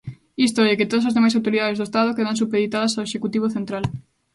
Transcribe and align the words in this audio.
Isto 0.47 0.61
é, 0.71 0.77
que 0.79 0.89
todas 0.89 1.07
as 1.09 1.15
demais 1.17 1.35
autoridades 1.37 1.77
do 1.79 1.87
Estado 1.89 2.15
quedan 2.17 2.39
supeditadas 2.41 2.93
ao 2.93 3.05
Executivo 3.09 3.47
central. 3.55 3.83